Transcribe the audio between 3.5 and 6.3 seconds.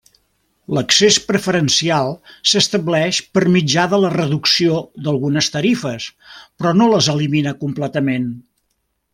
mitjà de la reducció d'algunes tarifes,